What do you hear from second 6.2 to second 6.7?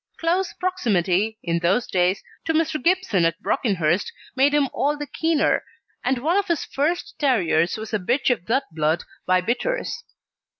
of his